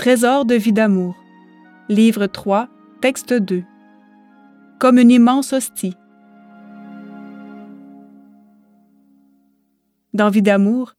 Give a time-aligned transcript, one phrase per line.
[0.00, 1.14] Trésor de vie d'amour.
[1.90, 2.70] Livre 3,
[3.02, 3.62] texte 2.
[4.78, 5.94] Comme une immense hostie.
[10.14, 10.94] Dans Vie d'amour,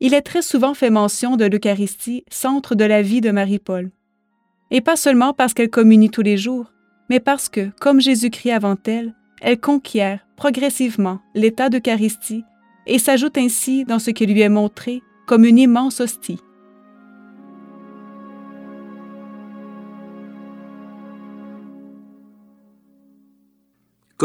[0.00, 3.90] il est très souvent fait mention de l'Eucharistie, centre de la vie de Marie-Paul.
[4.70, 6.70] Et pas seulement parce qu'elle communie tous les jours,
[7.08, 12.44] mais parce que, comme Jésus-Christ avant elle, elle conquiert progressivement l'état d'Eucharistie
[12.86, 16.40] et s'ajoute ainsi dans ce qui lui est montré comme une immense hostie.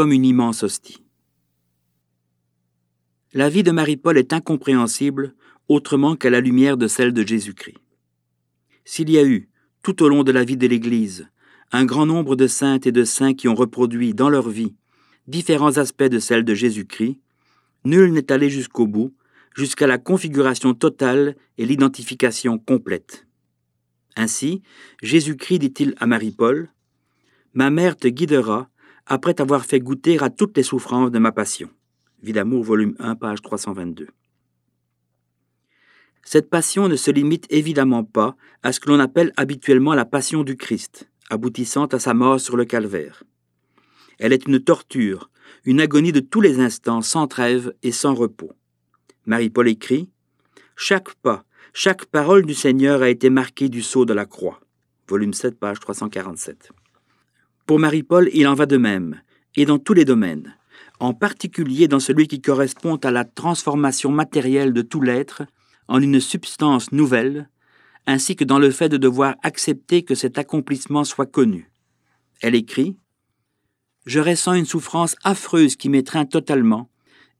[0.00, 1.04] Comme une immense hostie.
[3.34, 5.34] La vie de Marie-Paul est incompréhensible
[5.68, 7.76] autrement qu'à la lumière de celle de Jésus-Christ.
[8.86, 9.50] S'il y a eu,
[9.82, 11.28] tout au long de la vie de l'Église,
[11.70, 14.74] un grand nombre de saintes et de saints qui ont reproduit dans leur vie
[15.26, 17.18] différents aspects de celle de Jésus-Christ,
[17.84, 19.14] nul n'est allé jusqu'au bout,
[19.54, 23.26] jusqu'à la configuration totale et l'identification complète.
[24.16, 24.62] Ainsi,
[25.02, 26.70] Jésus-Christ dit-il à Marie-Paul,
[27.52, 28.70] Ma mère te guidera
[29.06, 31.70] après t'avoir fait goûter à toutes les souffrances de ma passion.
[32.22, 34.08] Vie d'amour, volume 1, page 322.
[36.22, 40.44] Cette passion ne se limite évidemment pas à ce que l'on appelle habituellement la passion
[40.44, 43.24] du Christ, aboutissant à sa mort sur le calvaire.
[44.18, 45.30] Elle est une torture,
[45.64, 48.52] une agonie de tous les instants, sans trêve et sans repos.
[49.26, 50.10] Marie-Paul écrit
[50.76, 54.60] Chaque pas, chaque parole du Seigneur a été marquée du sceau de la croix.
[55.08, 56.70] Volume 7, page 347.
[57.70, 59.20] Pour Marie-Paul, il en va de même,
[59.54, 60.56] et dans tous les domaines,
[60.98, 65.44] en particulier dans celui qui correspond à la transformation matérielle de tout l'être
[65.86, 67.48] en une substance nouvelle,
[68.08, 71.70] ainsi que dans le fait de devoir accepter que cet accomplissement soit connu.
[72.40, 72.96] Elle écrit
[74.04, 76.90] Je ressens une souffrance affreuse qui m'étreint totalement,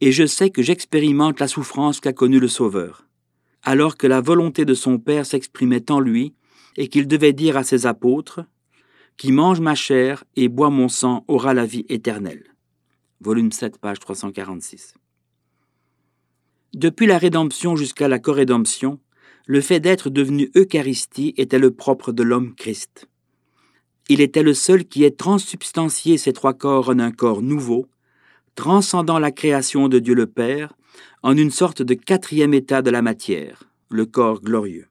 [0.01, 3.09] et je sais que j'expérimente la souffrance qu'a connue le Sauveur.
[3.65, 6.37] Alors que la volonté de son Père s'exprimait en lui,
[6.77, 8.45] et qu'il devait dire à ses apôtres
[9.21, 12.43] Qui mange ma chair et boit mon sang aura la vie éternelle
[13.21, 14.95] volume 7, page 346.
[16.73, 18.99] Depuis la rédemption jusqu'à la corrédemption,
[19.45, 23.11] le fait d'être devenu Eucharistie était le propre de l'homme Christ.
[24.09, 27.89] Il était le seul qui ait transsubstantié ces trois corps en un corps nouveau,
[28.55, 30.73] transcendant la création de Dieu le Père
[31.23, 34.90] en une sorte de quatrième état de la matière, le corps glorieux.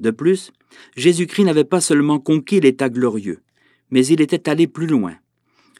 [0.00, 0.50] De plus,
[0.96, 3.40] Jésus-Christ n'avait pas seulement conquis l'état glorieux,
[3.90, 5.16] mais il était allé plus loin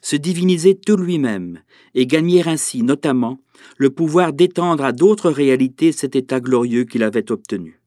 [0.01, 1.61] se diviniser tout lui-même
[1.93, 3.39] et gagner ainsi notamment
[3.77, 7.79] le pouvoir d'étendre à d'autres réalités cet état glorieux qu'il avait obtenu.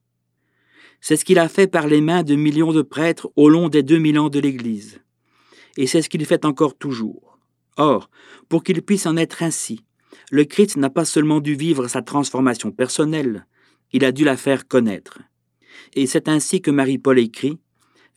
[1.01, 3.83] C'est ce qu'il a fait par les mains de millions de prêtres au long des
[3.83, 5.01] deux mille ans de l'Église.
[5.77, 7.39] Et c'est ce qu'il fait encore toujours.
[7.77, 8.09] Or,
[8.49, 9.85] pour qu'il puisse en être ainsi,
[10.31, 13.47] le Christ n'a pas seulement dû vivre sa transformation personnelle,
[13.93, 15.19] il a dû la faire connaître.
[15.95, 17.59] Et c'est ainsi que Marie-Paul écrit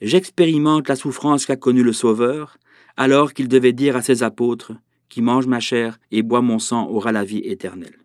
[0.01, 2.57] J'expérimente la souffrance qu'a connue le Sauveur,
[2.97, 4.73] alors qu'il devait dire à ses apôtres,
[5.09, 7.97] Qui mange ma chair et boit mon sang aura la vie éternelle.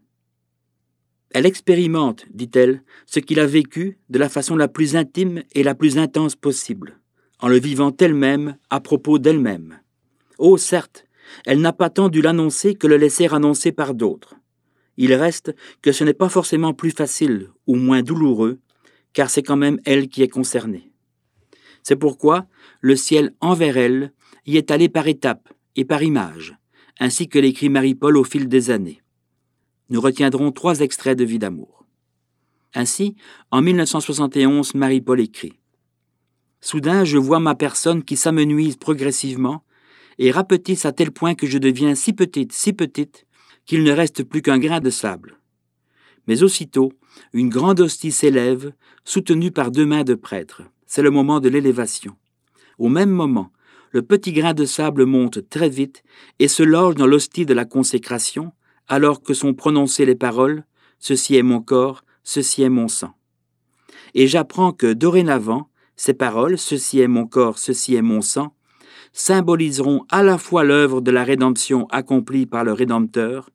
[1.34, 5.74] Elle expérimente, dit-elle, ce qu'il a vécu de la façon la plus intime et la
[5.74, 7.00] plus intense possible,
[7.40, 9.80] en le vivant elle-même à propos d'elle-même.
[10.38, 11.06] Oh, certes,
[11.46, 14.34] elle n'a pas tant dû l'annoncer que le laisser annoncer par d'autres.
[14.96, 18.58] Il reste que ce n'est pas forcément plus facile ou moins douloureux,
[19.12, 20.90] car c'est quand même elle qui est concernée.
[21.82, 22.46] C'est pourquoi
[22.80, 24.12] le ciel envers elle
[24.46, 26.56] y est allé par étapes et par images,
[26.98, 29.02] ainsi que l'écrit Marie-Paul au fil des années.
[29.88, 31.84] Nous retiendrons trois extraits de Vie d'amour.
[32.74, 33.16] Ainsi,
[33.50, 35.58] en 1971, Marie-Paul écrit
[36.60, 39.64] Soudain, je vois ma personne qui s'amenuise progressivement
[40.18, 43.26] et rapetisse à tel point que je deviens si petite, si petite,
[43.66, 45.41] qu'il ne reste plus qu'un grain de sable.
[46.26, 46.92] Mais aussitôt,
[47.32, 48.72] une grande hostie s'élève,
[49.04, 50.62] soutenue par deux mains de prêtres.
[50.86, 52.16] C'est le moment de l'élévation.
[52.78, 53.50] Au même moment,
[53.90, 56.02] le petit grain de sable monte très vite
[56.38, 58.52] et se loge dans l'hostie de la consécration,
[58.88, 60.64] alors que sont prononcées les paroles
[60.98, 63.14] Ceci est mon corps, ceci est mon sang.
[64.14, 68.54] Et j'apprends que dorénavant, ces paroles Ceci est mon corps, ceci est mon sang
[69.12, 73.50] symboliseront à la fois l'œuvre de la rédemption accomplie par le Rédempteur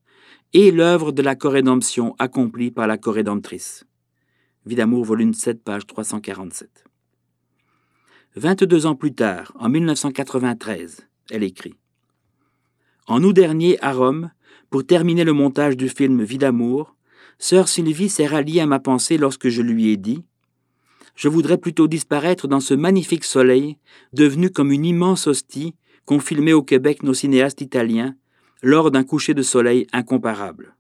[0.54, 3.86] et l'œuvre de la corrédemption accomplie par la corrédemptrice.
[4.66, 6.86] Vie d'amour, volume 7, page 347.
[8.36, 11.76] 22 ans plus tard, en 1993, elle écrit
[13.08, 14.32] En août dernier, à Rome,
[14.70, 16.96] pour terminer le montage du film Vie d'amour,
[17.40, 20.24] sœur Sylvie s'est ralliée à ma pensée lorsque je lui ai dit
[21.16, 23.78] Je voudrais plutôt disparaître dans ce magnifique soleil,
[24.14, 28.16] devenu comme une immense hostie qu'ont filmé au Québec nos cinéastes italiens
[28.64, 30.76] lors d'un coucher de soleil incomparable.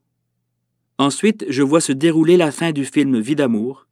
[0.98, 3.88] Ensuite, je vois se dérouler la fin du film Vie d'amour.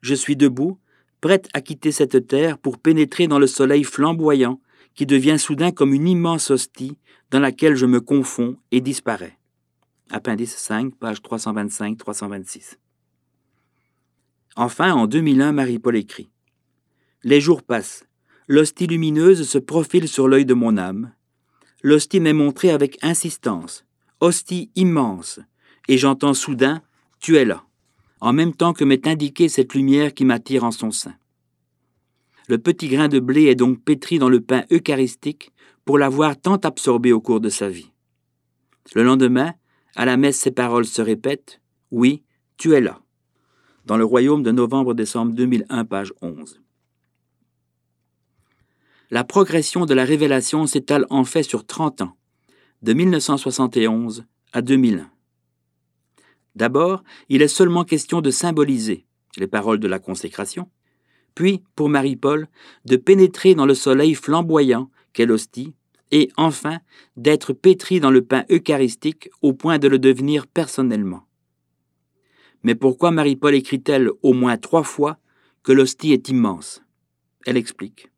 [0.00, 0.78] Je suis debout,
[1.20, 4.60] prête à quitter cette terre pour pénétrer dans le soleil flamboyant
[4.94, 6.96] qui devient soudain comme une immense hostie
[7.30, 9.36] dans laquelle je me confonds et disparais.
[10.10, 12.76] Appendice 5, page 325-326.
[14.54, 16.30] Enfin, en 2001, Marie-Paul écrit
[17.22, 18.06] Les jours passent.
[18.48, 21.12] L'hostie lumineuse se profile sur l'œil de mon âme.
[21.82, 23.84] L'hostie m'est montrée avec insistance.
[24.20, 25.40] Hostie immense.
[25.88, 26.82] Et j'entends soudain
[27.20, 27.64] Tu es là,
[28.20, 31.14] en même temps que m'est indiquée cette lumière qui m'attire en son sein.
[32.48, 35.52] Le petit grain de blé est donc pétri dans le pain eucharistique
[35.84, 37.90] pour l'avoir tant absorbé au cours de sa vie.
[38.94, 39.54] Le lendemain,
[39.96, 42.22] à la messe, ces paroles se répètent Oui,
[42.56, 43.00] tu es là.
[43.84, 46.60] Dans le royaume de novembre-décembre 2001, page 11.
[49.10, 52.16] La progression de la révélation s'étale en fait sur 30 ans,
[52.82, 55.08] de 1971 à 2001.
[56.56, 59.06] D'abord, il est seulement question de symboliser
[59.36, 60.68] les paroles de la consécration,
[61.36, 62.48] puis, pour Marie-Paul,
[62.86, 65.74] de pénétrer dans le soleil flamboyant qu'est l'hostie,
[66.10, 66.78] et enfin
[67.16, 71.24] d'être pétri dans le pain eucharistique au point de le devenir personnellement.
[72.62, 75.18] Mais pourquoi Marie-Paul écrit-elle au moins trois fois
[75.62, 76.82] que l'hostie est immense?
[77.44, 78.08] Elle explique.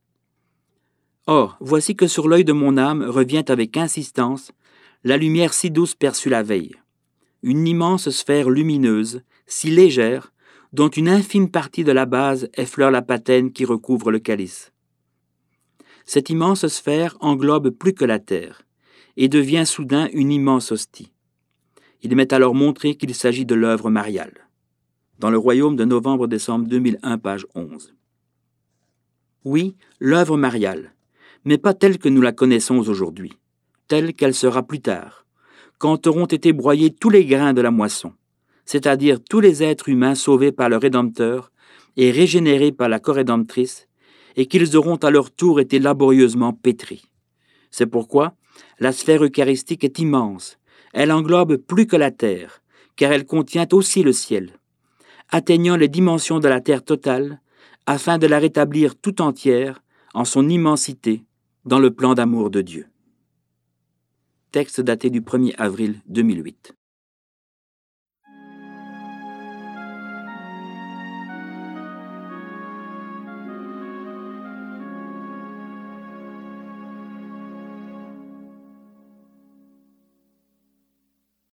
[1.31, 4.51] Or, voici que sur l'œil de mon âme revient avec insistance
[5.05, 6.75] la lumière si douce perçue la veille,
[7.43, 10.33] une immense sphère lumineuse, si légère,
[10.73, 14.73] dont une infime partie de la base effleure la patène qui recouvre le calice.
[16.07, 18.63] Cette immense sphère englobe plus que la Terre,
[19.19, 21.13] et devient soudain une immense hostie.
[22.01, 24.49] Il m'est alors montré qu'il s'agit de l'œuvre mariale.
[25.19, 27.95] Dans le royaume de novembre-décembre 2001, page 11.
[29.45, 30.95] Oui, l'œuvre mariale,
[31.49, 33.33] mais pas telle que nous la connaissons aujourd'hui,
[33.87, 35.25] telle qu'elle sera plus tard,
[35.79, 38.12] quand auront été broyés tous les grains de la moisson,
[38.67, 41.50] c'est-à-dire tous les êtres humains sauvés par le Rédempteur
[41.97, 43.89] et régénérés par la corédemptrice,
[44.37, 47.06] et qu'ils auront à leur tour été laborieusement pétris.
[47.71, 48.35] C'est pourquoi
[48.79, 50.59] la sphère eucharistique est immense,
[50.93, 52.61] elle englobe plus que la terre,
[52.95, 54.50] car elle contient aussi le ciel,
[55.31, 57.41] atteignant les dimensions de la terre totale,
[57.87, 61.23] afin de la rétablir tout entière en son immensité
[61.69, 62.87] dans le plan d'amour de Dieu.
[64.53, 66.78] Texte daté du 1er avril 2008.